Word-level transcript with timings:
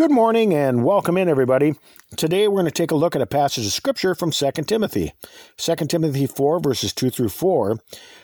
Good 0.00 0.10
morning 0.10 0.54
and 0.54 0.82
welcome 0.82 1.18
in, 1.18 1.28
everybody. 1.28 1.74
Today 2.16 2.48
we're 2.48 2.62
going 2.62 2.64
to 2.64 2.70
take 2.70 2.90
a 2.90 2.94
look 2.94 3.14
at 3.14 3.20
a 3.20 3.26
passage 3.26 3.66
of 3.66 3.72
scripture 3.72 4.14
from 4.14 4.30
2 4.30 4.50
Timothy. 4.66 5.12
2 5.58 5.76
Timothy 5.76 6.26
4, 6.26 6.58
verses 6.58 6.94
2 6.94 7.10
through 7.10 7.28
4 7.28 7.78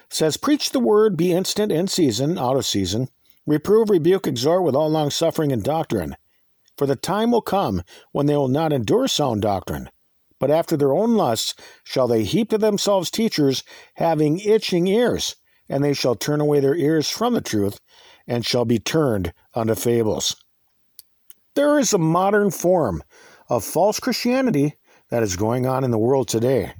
says, 0.08 0.38
Preach 0.38 0.70
the 0.70 0.80
word, 0.80 1.18
be 1.18 1.32
instant 1.34 1.70
in 1.70 1.86
season, 1.86 2.38
out 2.38 2.56
of 2.56 2.64
season, 2.64 3.08
reprove, 3.44 3.90
rebuke, 3.90 4.26
exhort 4.26 4.62
with 4.62 4.74
all 4.74 4.88
long 4.88 5.10
suffering 5.10 5.52
and 5.52 5.62
doctrine. 5.62 6.16
For 6.78 6.86
the 6.86 6.96
time 6.96 7.30
will 7.30 7.42
come 7.42 7.82
when 8.10 8.24
they 8.24 8.36
will 8.36 8.48
not 8.48 8.72
endure 8.72 9.06
sound 9.06 9.42
doctrine, 9.42 9.90
but 10.38 10.50
after 10.50 10.78
their 10.78 10.94
own 10.94 11.14
lusts 11.14 11.54
shall 11.84 12.08
they 12.08 12.24
heap 12.24 12.48
to 12.48 12.56
themselves 12.56 13.10
teachers 13.10 13.62
having 13.96 14.38
itching 14.38 14.86
ears, 14.86 15.36
and 15.68 15.84
they 15.84 15.92
shall 15.92 16.14
turn 16.14 16.40
away 16.40 16.58
their 16.58 16.74
ears 16.74 17.10
from 17.10 17.34
the 17.34 17.42
truth, 17.42 17.80
and 18.26 18.46
shall 18.46 18.64
be 18.64 18.78
turned 18.78 19.34
unto 19.54 19.74
fables. 19.74 20.36
There 21.56 21.78
is 21.78 21.94
a 21.94 21.98
modern 21.98 22.50
form 22.50 23.02
of 23.48 23.64
false 23.64 23.98
Christianity 23.98 24.74
that 25.08 25.22
is 25.22 25.36
going 25.36 25.64
on 25.64 25.84
in 25.84 25.90
the 25.90 25.98
world 25.98 26.28
today. 26.28 26.74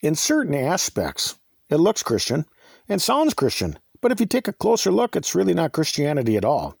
In 0.00 0.14
certain 0.14 0.54
aspects, 0.54 1.34
it 1.68 1.78
looks 1.78 2.04
Christian 2.04 2.46
and 2.88 3.02
sounds 3.02 3.34
Christian, 3.34 3.76
but 4.00 4.12
if 4.12 4.20
you 4.20 4.26
take 4.26 4.46
a 4.46 4.52
closer 4.52 4.92
look, 4.92 5.16
it's 5.16 5.34
really 5.34 5.52
not 5.52 5.72
Christianity 5.72 6.36
at 6.36 6.44
all. 6.44 6.78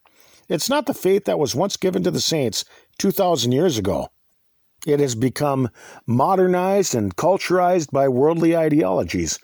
It's 0.48 0.70
not 0.70 0.86
the 0.86 0.94
faith 0.94 1.24
that 1.24 1.40
was 1.40 1.56
once 1.56 1.76
given 1.76 2.04
to 2.04 2.12
the 2.12 2.20
saints 2.20 2.64
2,000 2.98 3.50
years 3.50 3.78
ago. 3.78 4.08
It 4.86 5.00
has 5.00 5.16
become 5.16 5.70
modernized 6.06 6.94
and 6.94 7.16
culturized 7.16 7.90
by 7.90 8.08
worldly 8.08 8.56
ideologies. 8.56 9.40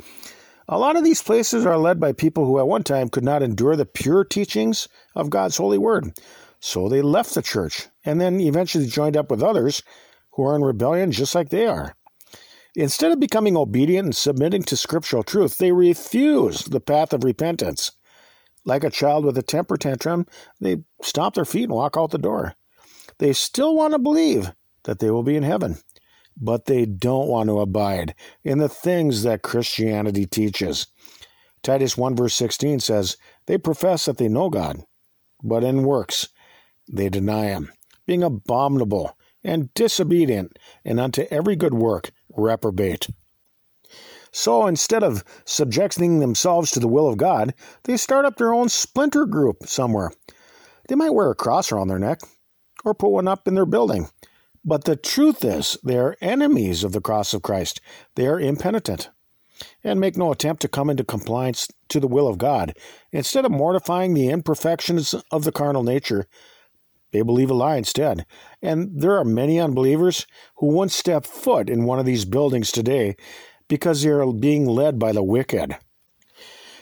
A 0.68 0.78
lot 0.78 0.96
of 0.96 1.02
these 1.02 1.24
places 1.24 1.66
are 1.66 1.78
led 1.78 1.98
by 1.98 2.12
people 2.12 2.46
who 2.46 2.60
at 2.60 2.68
one 2.68 2.84
time 2.84 3.08
could 3.08 3.24
not 3.24 3.42
endure 3.42 3.74
the 3.74 3.84
pure 3.84 4.22
teachings 4.22 4.86
of 5.16 5.30
God's 5.30 5.56
holy 5.56 5.78
word. 5.78 6.12
So 6.60 6.88
they 6.88 7.02
left 7.02 7.34
the 7.34 7.42
church 7.42 7.88
and 8.04 8.20
then 8.20 8.40
eventually 8.40 8.86
joined 8.86 9.16
up 9.16 9.30
with 9.30 9.42
others 9.42 9.82
who 10.32 10.44
are 10.44 10.56
in 10.56 10.62
rebellion 10.62 11.12
just 11.12 11.34
like 11.34 11.50
they 11.50 11.66
are. 11.66 11.94
Instead 12.74 13.12
of 13.12 13.20
becoming 13.20 13.56
obedient 13.56 14.06
and 14.06 14.16
submitting 14.16 14.62
to 14.64 14.76
scriptural 14.76 15.22
truth, 15.22 15.58
they 15.58 15.72
refuse 15.72 16.64
the 16.64 16.80
path 16.80 17.12
of 17.12 17.24
repentance. 17.24 17.92
Like 18.64 18.84
a 18.84 18.90
child 18.90 19.24
with 19.24 19.38
a 19.38 19.42
temper 19.42 19.76
tantrum, 19.76 20.26
they 20.60 20.78
stomp 21.02 21.34
their 21.34 21.44
feet 21.44 21.64
and 21.64 21.72
walk 21.72 21.96
out 21.96 22.10
the 22.10 22.18
door. 22.18 22.54
They 23.18 23.32
still 23.32 23.74
want 23.74 23.94
to 23.94 23.98
believe 23.98 24.52
that 24.84 24.98
they 24.98 25.10
will 25.10 25.22
be 25.22 25.36
in 25.36 25.42
heaven, 25.42 25.78
but 26.36 26.66
they 26.66 26.86
don't 26.86 27.28
want 27.28 27.48
to 27.48 27.60
abide 27.60 28.14
in 28.44 28.58
the 28.58 28.68
things 28.68 29.22
that 29.22 29.42
Christianity 29.42 30.26
teaches. 30.26 30.86
Titus 31.62 31.96
1 31.96 32.14
verse 32.14 32.36
16 32.36 32.80
says, 32.80 33.16
They 33.46 33.58
profess 33.58 34.04
that 34.04 34.18
they 34.18 34.28
know 34.28 34.50
God, 34.50 34.84
but 35.42 35.64
in 35.64 35.82
works 35.82 36.28
they 36.88 37.08
deny 37.08 37.46
him, 37.46 37.72
being 38.06 38.22
abominable 38.22 39.16
and 39.44 39.72
disobedient, 39.74 40.58
and 40.84 40.98
unto 40.98 41.26
every 41.30 41.56
good 41.56 41.74
work 41.74 42.10
reprobate. 42.34 43.08
So 44.30 44.66
instead 44.66 45.02
of 45.02 45.24
subjecting 45.44 46.18
themselves 46.18 46.70
to 46.72 46.80
the 46.80 46.88
will 46.88 47.08
of 47.08 47.16
God, 47.16 47.54
they 47.84 47.96
start 47.96 48.24
up 48.24 48.36
their 48.36 48.52
own 48.52 48.68
splinter 48.68 49.26
group 49.26 49.66
somewhere. 49.66 50.12
They 50.88 50.94
might 50.94 51.14
wear 51.14 51.30
a 51.30 51.34
cross 51.34 51.72
around 51.72 51.88
their 51.88 51.98
neck 51.98 52.20
or 52.84 52.94
put 52.94 53.10
one 53.10 53.28
up 53.28 53.48
in 53.48 53.54
their 53.54 53.66
building. 53.66 54.08
But 54.64 54.84
the 54.84 54.96
truth 54.96 55.44
is, 55.44 55.78
they 55.82 55.96
are 55.98 56.16
enemies 56.20 56.84
of 56.84 56.92
the 56.92 57.00
cross 57.00 57.32
of 57.32 57.42
Christ. 57.42 57.80
They 58.16 58.26
are 58.26 58.40
impenitent 58.40 59.10
and 59.82 59.98
make 59.98 60.16
no 60.16 60.30
attempt 60.30 60.62
to 60.62 60.68
come 60.68 60.90
into 60.90 61.04
compliance 61.04 61.68
to 61.88 62.00
the 62.00 62.08
will 62.08 62.28
of 62.28 62.38
God. 62.38 62.74
Instead 63.12 63.44
of 63.44 63.50
mortifying 63.50 64.14
the 64.14 64.28
imperfections 64.28 65.14
of 65.30 65.44
the 65.44 65.52
carnal 65.52 65.82
nature, 65.82 66.26
they 67.12 67.22
believe 67.22 67.50
a 67.50 67.54
lie 67.54 67.76
instead. 67.76 68.26
And 68.62 69.00
there 69.00 69.16
are 69.16 69.24
many 69.24 69.58
unbelievers 69.58 70.26
who 70.56 70.66
won't 70.66 70.92
step 70.92 71.24
foot 71.24 71.70
in 71.70 71.84
one 71.84 71.98
of 71.98 72.06
these 72.06 72.24
buildings 72.24 72.70
today 72.70 73.16
because 73.68 74.02
they 74.02 74.10
are 74.10 74.32
being 74.32 74.66
led 74.66 74.98
by 74.98 75.12
the 75.12 75.22
wicked. 75.22 75.76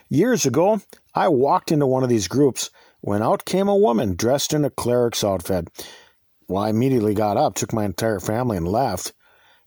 Years 0.08 0.46
ago, 0.46 0.80
I 1.14 1.28
walked 1.28 1.72
into 1.72 1.86
one 1.86 2.02
of 2.02 2.08
these 2.08 2.28
groups 2.28 2.70
when 3.00 3.22
out 3.22 3.44
came 3.44 3.68
a 3.68 3.76
woman 3.76 4.14
dressed 4.14 4.52
in 4.52 4.64
a 4.64 4.70
cleric's 4.70 5.24
outfit. 5.24 5.68
Well, 6.48 6.62
I 6.62 6.70
immediately 6.70 7.14
got 7.14 7.36
up, 7.36 7.54
took 7.54 7.72
my 7.72 7.84
entire 7.84 8.20
family, 8.20 8.56
and 8.56 8.68
left. 8.68 9.12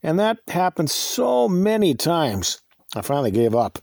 And 0.01 0.17
that 0.19 0.39
happened 0.47 0.89
so 0.89 1.49
many 1.49 1.93
times, 1.93 2.61
I 2.95 3.01
finally 3.01 3.31
gave 3.31 3.53
up. 3.53 3.79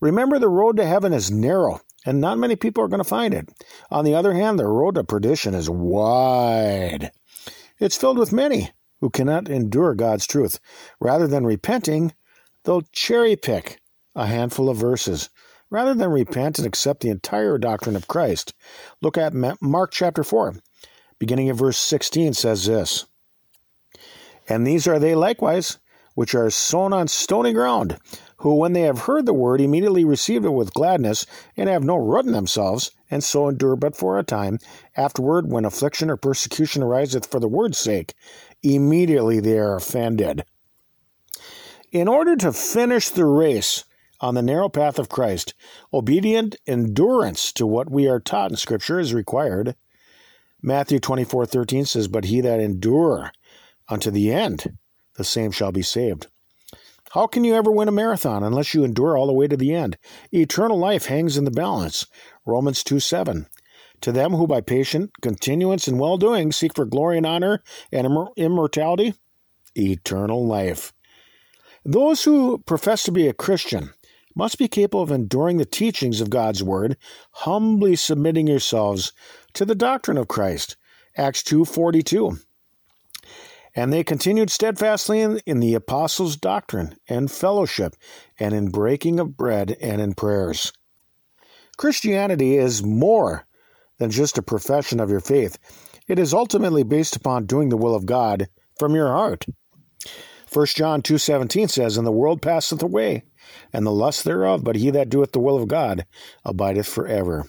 Remember, 0.00 0.38
the 0.38 0.48
road 0.48 0.76
to 0.76 0.86
heaven 0.86 1.12
is 1.12 1.32
narrow, 1.32 1.80
and 2.06 2.20
not 2.20 2.38
many 2.38 2.56
people 2.56 2.82
are 2.82 2.88
going 2.88 3.02
to 3.02 3.04
find 3.04 3.34
it. 3.34 3.48
On 3.90 4.04
the 4.04 4.14
other 4.14 4.32
hand, 4.32 4.58
the 4.58 4.66
road 4.66 4.94
to 4.94 5.04
perdition 5.04 5.54
is 5.54 5.68
wide. 5.68 7.10
It's 7.78 7.96
filled 7.96 8.18
with 8.18 8.32
many 8.32 8.70
who 9.00 9.10
cannot 9.10 9.48
endure 9.48 9.94
God's 9.94 10.26
truth. 10.26 10.60
Rather 11.00 11.26
than 11.26 11.44
repenting, 11.44 12.12
they'll 12.64 12.82
cherry 12.92 13.36
pick 13.36 13.80
a 14.14 14.26
handful 14.26 14.68
of 14.68 14.76
verses. 14.76 15.30
Rather 15.70 15.94
than 15.94 16.10
repent 16.10 16.58
and 16.58 16.66
accept 16.66 17.00
the 17.00 17.10
entire 17.10 17.58
doctrine 17.58 17.94
of 17.94 18.08
Christ, 18.08 18.54
look 19.02 19.18
at 19.18 19.34
Mark 19.60 19.92
chapter 19.92 20.24
4, 20.24 20.54
beginning 21.18 21.50
of 21.50 21.58
verse 21.58 21.76
16 21.76 22.32
says 22.32 22.64
this 22.64 23.04
And 24.48 24.66
these 24.66 24.88
are 24.88 24.98
they 24.98 25.14
likewise, 25.14 25.78
which 26.14 26.34
are 26.34 26.50
sown 26.50 26.92
on 26.92 27.06
stony 27.06 27.52
ground, 27.52 27.98
who, 28.38 28.54
when 28.54 28.72
they 28.72 28.82
have 28.82 29.00
heard 29.00 29.26
the 29.26 29.34
word, 29.34 29.60
immediately 29.60 30.04
receive 30.04 30.44
it 30.44 30.52
with 30.52 30.74
gladness, 30.74 31.26
and 31.56 31.68
have 31.68 31.84
no 31.84 31.96
root 31.96 32.24
in 32.26 32.32
themselves, 32.32 32.92
and 33.10 33.22
so 33.22 33.48
endure 33.48 33.76
but 33.76 33.96
for 33.96 34.18
a 34.18 34.22
time. 34.22 34.58
Afterward, 34.96 35.50
when 35.50 35.64
affliction 35.64 36.10
or 36.10 36.16
persecution 36.16 36.82
ariseth 36.82 37.26
for 37.30 37.40
the 37.40 37.48
word's 37.48 37.78
sake, 37.78 38.14
immediately 38.62 39.40
they 39.40 39.58
are 39.58 39.76
offended. 39.76 40.44
In 41.90 42.06
order 42.06 42.36
to 42.36 42.52
finish 42.52 43.08
the 43.08 43.24
race 43.24 43.84
on 44.20 44.34
the 44.34 44.42
narrow 44.42 44.68
path 44.68 44.98
of 44.98 45.08
Christ, 45.08 45.54
obedient 45.92 46.56
endurance 46.66 47.52
to 47.52 47.66
what 47.66 47.90
we 47.90 48.08
are 48.08 48.20
taught 48.20 48.50
in 48.50 48.56
Scripture 48.56 49.00
is 49.00 49.14
required. 49.14 49.74
Matthew 50.60 50.98
twenty 50.98 51.24
four 51.24 51.46
thirteen 51.46 51.84
says, 51.84 52.08
But 52.08 52.26
he 52.26 52.40
that 52.40 52.60
endure 52.60 53.32
unto 53.88 54.10
the 54.10 54.32
end, 54.32 54.76
the 55.14 55.24
same 55.24 55.50
shall 55.50 55.72
be 55.72 55.82
saved. 55.82 56.26
How 57.12 57.26
can 57.26 57.42
you 57.44 57.54
ever 57.54 57.70
win 57.70 57.88
a 57.88 57.92
marathon 57.92 58.42
unless 58.42 58.74
you 58.74 58.84
endure 58.84 59.16
all 59.16 59.26
the 59.26 59.32
way 59.32 59.48
to 59.48 59.56
the 59.56 59.74
end? 59.74 59.96
Eternal 60.32 60.78
life 60.78 61.06
hangs 61.06 61.36
in 61.38 61.44
the 61.44 61.50
balance. 61.50 62.06
Romans 62.44 62.84
2 62.84 63.00
7. 63.00 63.46
To 64.02 64.12
them 64.12 64.32
who 64.32 64.46
by 64.46 64.60
patient 64.60 65.10
continuance 65.22 65.88
in 65.88 65.98
well 65.98 66.18
doing 66.18 66.52
seek 66.52 66.74
for 66.74 66.84
glory 66.84 67.16
and 67.16 67.26
honor 67.26 67.62
and 67.90 68.06
immortality, 68.36 69.14
eternal 69.76 70.46
life. 70.46 70.92
Those 71.84 72.24
who 72.24 72.58
profess 72.58 73.04
to 73.04 73.12
be 73.12 73.26
a 73.26 73.32
Christian 73.32 73.90
must 74.34 74.58
be 74.58 74.68
capable 74.68 75.02
of 75.02 75.10
enduring 75.10 75.56
the 75.56 75.64
teachings 75.64 76.20
of 76.20 76.30
God's 76.30 76.62
word, 76.62 76.96
humbly 77.32 77.96
submitting 77.96 78.46
yourselves 78.46 79.12
to 79.54 79.64
the 79.64 79.74
doctrine 79.74 80.18
of 80.18 80.28
Christ. 80.28 80.76
Acts 81.16 81.42
2:42. 81.42 82.38
And 83.78 83.92
they 83.92 84.02
continued 84.02 84.50
steadfastly 84.50 85.20
in, 85.20 85.38
in, 85.46 85.60
the 85.60 85.74
apostles' 85.74 86.36
doctrine 86.36 86.96
and 87.08 87.30
fellowship, 87.30 87.94
and 88.36 88.52
in 88.52 88.72
breaking 88.72 89.20
of 89.20 89.36
bread 89.36 89.76
and 89.80 90.00
in 90.00 90.14
prayers. 90.14 90.72
Christianity 91.76 92.56
is 92.56 92.82
more 92.82 93.46
than 93.98 94.10
just 94.10 94.36
a 94.36 94.42
profession 94.42 94.98
of 94.98 95.10
your 95.10 95.20
faith. 95.20 95.60
It 96.08 96.18
is 96.18 96.34
ultimately 96.34 96.82
based 96.82 97.14
upon 97.14 97.46
doing 97.46 97.68
the 97.68 97.76
will 97.76 97.94
of 97.94 98.04
God 98.04 98.48
from 98.80 98.96
your 98.96 99.12
heart. 99.12 99.46
1 100.52 100.66
John 100.74 101.00
2:17 101.00 101.68
says, 101.68 101.96
"And 101.96 102.04
the 102.04 102.10
world 102.10 102.42
passeth 102.42 102.82
away, 102.82 103.22
and 103.72 103.86
the 103.86 103.92
lust 103.92 104.24
thereof, 104.24 104.64
but 104.64 104.74
he 104.74 104.90
that 104.90 105.08
doeth 105.08 105.30
the 105.30 105.38
will 105.38 105.56
of 105.56 105.68
God 105.68 106.04
abideth 106.44 106.88
forever." 106.88 107.46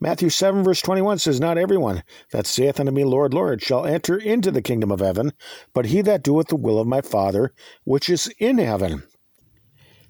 Matthew 0.00 0.28
7, 0.28 0.64
verse 0.64 0.82
21 0.82 1.18
says, 1.18 1.38
Not 1.38 1.56
everyone 1.56 2.02
that 2.32 2.46
saith 2.46 2.80
unto 2.80 2.90
me, 2.90 3.04
Lord, 3.04 3.32
Lord, 3.32 3.62
shall 3.62 3.86
enter 3.86 4.18
into 4.18 4.50
the 4.50 4.62
kingdom 4.62 4.90
of 4.90 4.98
heaven, 4.98 5.32
but 5.72 5.86
he 5.86 6.02
that 6.02 6.24
doeth 6.24 6.48
the 6.48 6.56
will 6.56 6.80
of 6.80 6.88
my 6.88 7.00
Father 7.00 7.52
which 7.84 8.10
is 8.10 8.26
in 8.38 8.58
heaven. 8.58 9.04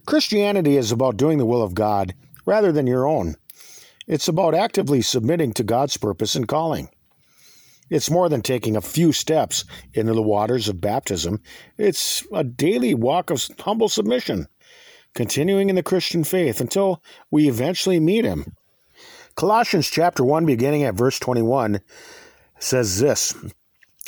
Christianity 0.06 0.76
is 0.76 0.90
about 0.90 1.19
doing 1.19 1.37
the 1.37 1.46
will 1.46 1.62
of 1.62 1.75
God 1.75 2.14
rather 2.46 2.72
than 2.72 2.87
your 2.87 3.06
own. 3.06 3.37
It's 4.06 4.26
about 4.26 4.54
actively 4.54 5.02
submitting 5.02 5.52
to 5.54 5.62
God's 5.62 5.96
purpose 5.96 6.34
and 6.34 6.49
calling. 6.49 6.88
It's 7.90 8.10
more 8.10 8.31
than 8.31 8.40
taking 8.40 8.75
a 8.75 8.81
few 8.81 9.12
steps 9.12 9.66
into 9.93 10.14
the 10.14 10.22
waters 10.22 10.66
of 10.66 10.81
baptism. 10.81 11.43
It's 11.76 12.26
a 12.32 12.43
daily 12.43 12.94
walk 12.94 13.28
of 13.28 13.46
humble 13.60 13.90
submission, 13.90 14.49
continuing 15.14 15.69
in 15.69 15.76
the 15.76 15.82
Christian 15.82 16.25
faith 16.25 16.58
until 16.58 17.02
we 17.31 17.49
eventually 17.49 18.00
meet 18.00 18.25
Him 18.25 18.56
Colossians 19.34 19.88
chapter 19.88 20.25
1, 20.25 20.44
beginning 20.44 20.82
at 20.82 20.94
verse 20.94 21.19
21, 21.19 21.81
says 22.58 23.00
this 23.00 23.34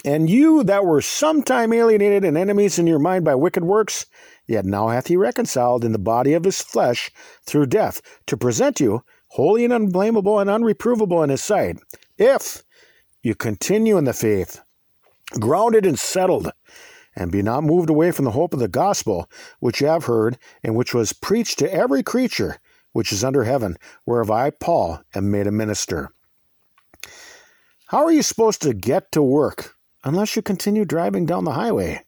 And 0.05 0.29
you 0.29 0.63
that 0.65 0.85
were 0.85 1.01
sometime 1.01 1.73
alienated 1.73 2.25
and 2.25 2.37
enemies 2.37 2.79
in 2.79 2.87
your 2.87 2.99
mind 2.99 3.25
by 3.25 3.35
wicked 3.35 3.65
works, 3.65 4.07
yet 4.47 4.67
now 4.67 4.89
hath 4.89 5.07
he 5.07 5.17
reconciled 5.17 5.85
in 5.85 5.93
the 5.93 5.99
body 5.99 6.35
of 6.35 6.45
his 6.45 6.61
flesh 6.61 7.11
through 7.47 7.67
death, 7.67 8.03
to 8.27 8.37
present 8.37 8.81
you 8.81 9.03
holy 9.29 9.65
and 9.65 9.73
unblameable 9.73 10.39
and 10.39 10.51
unreprovable 10.51 11.25
in 11.25 11.31
his 11.31 11.43
sight, 11.43 11.79
if 12.19 12.63
you 13.23 13.35
continue 13.35 13.97
in 13.97 14.05
the 14.05 14.13
faith, 14.13 14.61
grounded 15.41 15.87
and 15.87 15.99
settled, 15.99 16.53
and 17.17 17.33
be 17.33 17.43
not 17.43 17.65
moved 17.65 17.89
away 17.89 18.11
from 18.11 18.27
the 18.27 18.31
hope 18.33 18.53
of 18.53 18.61
the 18.61 18.69
gospel 18.69 19.29
which 19.59 19.81
you 19.81 19.87
have 19.87 20.05
heard, 20.05 20.37
and 20.63 20.77
which 20.77 20.93
was 20.93 21.15
preached 21.15 21.59
to 21.59 21.73
every 21.73 22.03
creature 22.03 22.59
which 22.95 23.13
is 23.13 23.23
under 23.23 23.45
heaven, 23.45 23.77
whereof 24.07 24.31
I, 24.31 24.51
Paul, 24.51 25.01
am 25.15 25.31
made 25.31 25.47
a 25.47 25.53
minister. 25.53 26.11
How 27.89 28.05
are 28.05 28.13
you 28.13 28.23
supposed 28.23 28.63
to 28.63 28.73
get 28.73 29.13
to 29.13 29.23
work 29.23 29.75
unless 30.05 30.37
you 30.37 30.43
continue 30.43 30.85
driving 30.85 31.27
down 31.27 31.45
the 31.45 31.53
highway? 31.53 32.01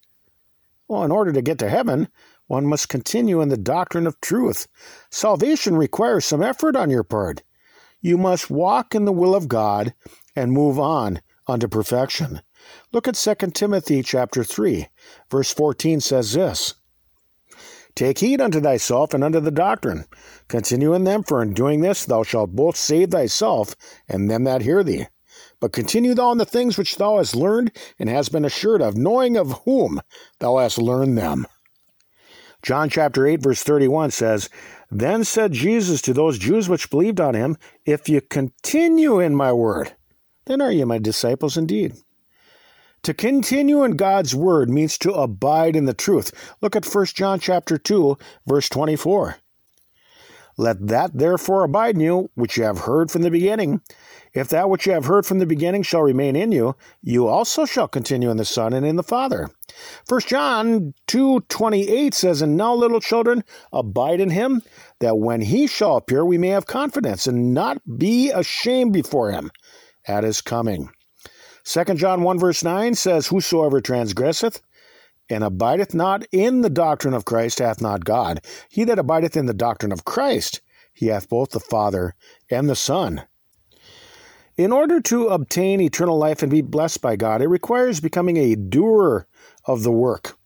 Well, 0.88 1.02
in 1.02 1.10
order 1.10 1.32
to 1.32 1.42
get 1.42 1.58
to 1.58 1.68
heaven, 1.68 2.08
one 2.46 2.66
must 2.66 2.88
continue 2.88 3.40
in 3.40 3.48
the 3.48 3.56
doctrine 3.56 4.06
of 4.06 4.20
truth. 4.20 4.68
Salvation 5.10 5.76
requires 5.76 6.24
some 6.24 6.42
effort 6.42 6.76
on 6.76 6.88
your 6.88 7.02
part. 7.02 7.42
You 8.00 8.16
must 8.16 8.48
walk 8.48 8.94
in 8.94 9.04
the 9.04 9.12
will 9.12 9.34
of 9.34 9.48
God 9.48 9.92
and 10.36 10.52
move 10.52 10.78
on 10.78 11.20
unto 11.48 11.66
perfection. 11.66 12.42
Look 12.92 13.08
at 13.08 13.16
2 13.16 13.34
Timothy 13.50 14.02
chapter 14.04 14.44
3. 14.44 14.86
Verse 15.28 15.52
14 15.52 16.00
says 16.00 16.32
this 16.32 16.74
Take 17.96 18.18
heed 18.18 18.42
unto 18.42 18.60
thyself 18.60 19.14
and 19.14 19.24
unto 19.24 19.40
the 19.40 19.50
doctrine. 19.50 20.04
Continue 20.48 20.92
in 20.92 21.04
them, 21.04 21.22
for 21.22 21.42
in 21.42 21.54
doing 21.54 21.80
this 21.80 22.04
thou 22.04 22.22
shalt 22.22 22.50
both 22.50 22.76
save 22.76 23.10
thyself 23.10 23.74
and 24.06 24.30
them 24.30 24.44
that 24.44 24.60
hear 24.60 24.84
thee. 24.84 25.06
But 25.60 25.72
continue 25.72 26.12
thou 26.12 26.30
in 26.32 26.38
the 26.38 26.44
things 26.44 26.76
which 26.76 26.96
thou 26.96 27.16
hast 27.16 27.34
learned 27.34 27.72
and 27.98 28.10
hast 28.10 28.32
been 28.32 28.44
assured 28.44 28.82
of, 28.82 28.98
knowing 28.98 29.38
of 29.38 29.62
whom 29.64 30.02
thou 30.40 30.58
hast 30.58 30.76
learned 30.76 31.16
them. 31.16 31.46
John 32.62 32.90
chapter 32.90 33.26
8, 33.26 33.42
verse 33.42 33.62
31 33.62 34.10
says, 34.10 34.50
Then 34.90 35.24
said 35.24 35.52
Jesus 35.52 36.02
to 36.02 36.12
those 36.12 36.38
Jews 36.38 36.68
which 36.68 36.90
believed 36.90 37.20
on 37.20 37.34
him, 37.34 37.56
If 37.86 38.10
you 38.10 38.20
continue 38.20 39.20
in 39.20 39.34
my 39.34 39.52
word, 39.54 39.94
then 40.44 40.60
are 40.60 40.70
ye 40.70 40.84
my 40.84 40.98
disciples 40.98 41.56
indeed. 41.56 41.94
To 43.06 43.14
continue 43.14 43.84
in 43.84 43.92
God's 43.92 44.34
word 44.34 44.68
means 44.68 44.98
to 44.98 45.12
abide 45.12 45.76
in 45.76 45.84
the 45.84 45.94
truth. 45.94 46.32
Look 46.60 46.74
at 46.74 46.84
1 46.84 47.06
John 47.14 47.38
chapter 47.38 47.78
2, 47.78 48.18
verse 48.48 48.68
24. 48.68 49.36
Let 50.56 50.84
that 50.88 51.16
therefore 51.16 51.62
abide 51.62 51.94
in 51.94 52.00
you, 52.00 52.30
which 52.34 52.56
you 52.56 52.64
have 52.64 52.80
heard 52.80 53.12
from 53.12 53.22
the 53.22 53.30
beginning. 53.30 53.80
If 54.34 54.48
that 54.48 54.68
which 54.68 54.86
you 54.86 54.92
have 54.92 55.04
heard 55.04 55.24
from 55.24 55.38
the 55.38 55.46
beginning 55.46 55.84
shall 55.84 56.02
remain 56.02 56.34
in 56.34 56.50
you, 56.50 56.74
you 57.00 57.28
also 57.28 57.64
shall 57.64 57.86
continue 57.86 58.28
in 58.28 58.38
the 58.38 58.44
Son 58.44 58.72
and 58.72 58.84
in 58.84 58.96
the 58.96 59.04
Father. 59.04 59.50
1 60.08 60.22
John 60.26 60.92
2:28 61.06 62.12
says, 62.12 62.42
"And 62.42 62.56
now, 62.56 62.74
little 62.74 62.98
children, 62.98 63.44
abide 63.72 64.20
in 64.20 64.30
him, 64.30 64.62
that 64.98 65.16
when 65.16 65.42
he 65.42 65.68
shall 65.68 65.96
appear, 65.96 66.24
we 66.24 66.38
may 66.38 66.48
have 66.48 66.66
confidence 66.66 67.28
and 67.28 67.54
not 67.54 67.80
be 67.96 68.32
ashamed 68.32 68.92
before 68.92 69.30
him 69.30 69.52
at 70.08 70.24
his 70.24 70.40
coming." 70.40 70.88
2 71.68 71.82
John 71.94 72.22
1 72.22 72.38
verse 72.38 72.62
9 72.62 72.94
says, 72.94 73.26
Whosoever 73.26 73.80
transgresseth 73.80 74.62
and 75.28 75.42
abideth 75.42 75.94
not 75.94 76.24
in 76.30 76.60
the 76.60 76.70
doctrine 76.70 77.12
of 77.12 77.24
Christ 77.24 77.58
hath 77.58 77.80
not 77.80 78.04
God. 78.04 78.40
He 78.68 78.84
that 78.84 79.00
abideth 79.00 79.36
in 79.36 79.46
the 79.46 79.52
doctrine 79.52 79.90
of 79.90 80.04
Christ, 80.04 80.60
he 80.94 81.06
hath 81.06 81.28
both 81.28 81.50
the 81.50 81.58
Father 81.58 82.14
and 82.48 82.68
the 82.68 82.76
Son. 82.76 83.22
In 84.56 84.70
order 84.70 85.00
to 85.00 85.26
obtain 85.26 85.80
eternal 85.80 86.16
life 86.16 86.40
and 86.40 86.52
be 86.52 86.62
blessed 86.62 87.02
by 87.02 87.16
God, 87.16 87.42
it 87.42 87.48
requires 87.48 87.98
becoming 87.98 88.36
a 88.36 88.54
doer 88.54 89.26
of 89.64 89.82
the 89.82 89.90
work. 89.90 90.38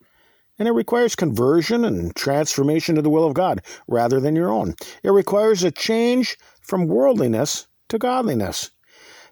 And 0.58 0.66
it 0.66 0.73
requires 0.73 1.14
conversion 1.14 1.84
and 1.84 2.16
transformation 2.16 2.94
to 2.94 3.02
the 3.02 3.11
will 3.11 3.26
of 3.26 3.34
God 3.34 3.61
rather 3.87 4.20
than 4.20 4.37
your 4.37 4.50
own. 4.50 4.75
It 5.02 5.11
requires 5.11 5.64
a 5.64 5.70
change 5.70 6.38
from 6.62 6.87
worldliness 6.87 7.66
to 7.90 7.99
godliness. 7.99 8.70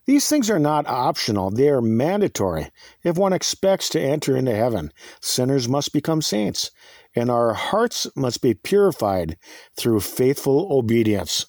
These 0.08 0.26
things 0.26 0.48
are 0.48 0.58
not 0.58 0.86
optional, 0.86 1.50
they 1.50 1.68
are 1.68 1.82
mandatory. 1.82 2.70
If 3.04 3.18
one 3.18 3.34
expects 3.34 3.90
to 3.90 4.00
enter 4.00 4.34
into 4.34 4.56
heaven, 4.56 4.90
sinners 5.20 5.68
must 5.68 5.92
become 5.92 6.22
saints, 6.22 6.70
and 7.14 7.30
our 7.30 7.52
hearts 7.52 8.06
must 8.16 8.40
be 8.40 8.54
purified 8.54 9.36
through 9.76 10.00
faithful 10.00 10.66
obedience. 10.70 11.44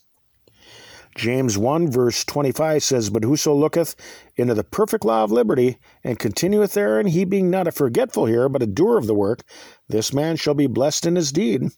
James 1.16 1.58
1 1.58 1.90
verse 1.90 2.26
25 2.26 2.84
says, 2.84 3.10
But 3.10 3.24
whoso 3.24 3.56
looketh 3.56 3.96
into 4.36 4.56
the 4.56 4.66
perfect 4.66 5.06
law 5.06 5.24
of 5.24 5.32
liberty, 5.32 5.78
and 6.04 6.20
continueth 6.20 6.74
therein, 6.74 7.08
he 7.08 7.24
being 7.24 7.50
not 7.50 7.66
a 7.66 7.72
forgetful 7.72 8.26
hearer, 8.26 8.50
but 8.50 8.62
a 8.62 8.68
doer 8.68 8.98
of 8.98 9.08
the 9.08 9.16
work, 9.16 9.40
this 9.88 10.12
man 10.12 10.36
shall 10.36 10.54
be 10.54 10.68
blessed 10.68 11.06
in 11.06 11.16
his 11.16 11.32
deed. 11.32 11.70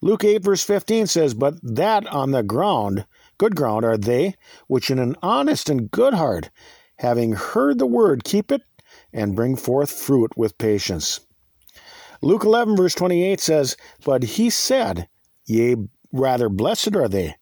Luke 0.00 0.24
8 0.24 0.42
verse 0.42 0.64
15 0.64 1.06
says, 1.06 1.34
But 1.34 1.54
that 1.62 2.04
on 2.08 2.32
the 2.32 2.42
ground 2.42 3.06
Good 3.44 3.56
ground 3.56 3.84
are 3.84 3.98
they 3.98 4.36
which 4.68 4.88
in 4.88 4.98
an 4.98 5.16
honest 5.22 5.68
and 5.68 5.90
good 5.90 6.14
heart, 6.14 6.48
having 7.00 7.34
heard 7.34 7.78
the 7.78 7.84
word, 7.84 8.24
keep 8.24 8.50
it 8.50 8.62
and 9.12 9.36
bring 9.36 9.54
forth 9.54 9.90
fruit 9.90 10.34
with 10.34 10.56
patience. 10.56 11.20
Luke 12.22 12.42
11, 12.42 12.74
verse 12.74 12.94
28 12.94 13.38
says, 13.38 13.76
But 14.02 14.22
he 14.22 14.48
said, 14.48 15.10
Yea, 15.44 15.76
rather 16.10 16.48
blessed 16.48 16.96
are 16.96 17.06
they 17.06 17.36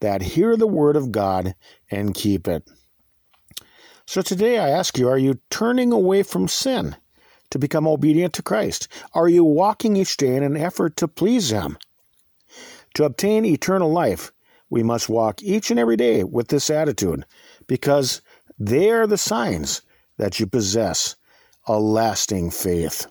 that 0.00 0.20
hear 0.20 0.58
the 0.58 0.66
word 0.66 0.94
of 0.94 1.10
God 1.10 1.54
and 1.90 2.14
keep 2.14 2.46
it. 2.46 2.68
So 4.04 4.20
today 4.20 4.58
I 4.58 4.68
ask 4.68 4.98
you, 4.98 5.08
are 5.08 5.16
you 5.16 5.40
turning 5.48 5.90
away 5.90 6.22
from 6.22 6.48
sin 6.48 6.96
to 7.48 7.58
become 7.58 7.88
obedient 7.88 8.34
to 8.34 8.42
Christ? 8.42 8.88
Are 9.14 9.26
you 9.26 9.42
walking 9.42 9.96
each 9.96 10.18
day 10.18 10.36
in 10.36 10.42
an 10.42 10.58
effort 10.58 10.98
to 10.98 11.08
please 11.08 11.48
Him? 11.48 11.78
To 12.92 13.04
obtain 13.04 13.46
eternal 13.46 13.90
life, 13.90 14.32
we 14.70 14.82
must 14.82 15.08
walk 15.08 15.42
each 15.42 15.70
and 15.70 15.78
every 15.78 15.96
day 15.96 16.24
with 16.24 16.48
this 16.48 16.70
attitude 16.70 17.24
because 17.66 18.22
they 18.58 18.90
are 18.90 19.06
the 19.06 19.18
signs 19.18 19.82
that 20.16 20.40
you 20.40 20.46
possess 20.46 21.16
a 21.66 21.78
lasting 21.78 22.50
faith. 22.50 23.06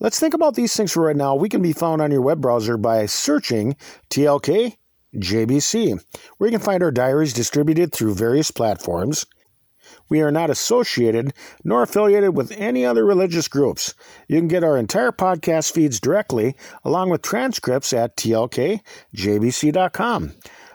Let's 0.00 0.20
think 0.20 0.34
about 0.34 0.54
these 0.54 0.76
things 0.76 0.92
for 0.92 1.02
right 1.02 1.16
now. 1.16 1.34
We 1.34 1.48
can 1.48 1.60
be 1.60 1.72
found 1.72 2.00
on 2.00 2.12
your 2.12 2.22
web 2.22 2.40
browser 2.40 2.76
by 2.76 3.06
searching 3.06 3.76
TLK 4.10 4.76
JBC, 5.16 6.04
where 6.36 6.50
you 6.50 6.56
can 6.56 6.64
find 6.64 6.82
our 6.82 6.90
diaries 6.90 7.32
distributed 7.32 7.92
through 7.92 8.14
various 8.14 8.50
platforms 8.50 9.26
we 10.08 10.20
are 10.20 10.30
not 10.30 10.50
associated 10.50 11.32
nor 11.64 11.82
affiliated 11.82 12.36
with 12.36 12.52
any 12.52 12.84
other 12.84 13.04
religious 13.04 13.48
groups. 13.48 13.94
You 14.28 14.38
can 14.38 14.48
get 14.48 14.64
our 14.64 14.76
entire 14.76 15.12
podcast 15.12 15.72
feeds 15.72 16.00
directly, 16.00 16.56
along 16.84 17.10
with 17.10 17.22
transcripts 17.22 17.92
at 17.92 18.16
tlkjbc.com. 18.16 18.82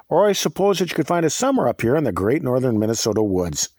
Or 0.09 0.27
I 0.27 0.33
suppose 0.33 0.79
that 0.79 0.89
you 0.89 0.95
could 0.95 1.07
find 1.07 1.25
us 1.25 1.33
somewhere 1.33 1.67
up 1.67 1.81
here 1.81 1.95
in 1.95 2.03
the 2.03 2.11
great 2.11 2.43
northern 2.43 2.77
Minnesota 2.77 3.23
woods. 3.23 3.69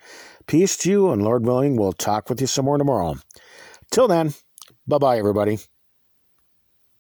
Peace 0.47 0.77
to 0.79 0.91
you, 0.91 1.11
and 1.11 1.23
Lord 1.23 1.47
willing, 1.47 1.77
we'll 1.77 1.93
talk 1.93 2.29
with 2.29 2.41
you 2.41 2.47
some 2.47 2.65
more 2.65 2.79
tomorrow. 2.79 3.17
Till 3.91 4.09
then, 4.09 4.35
bye 4.87 4.99
bye, 4.99 5.19
everybody. 5.19 5.59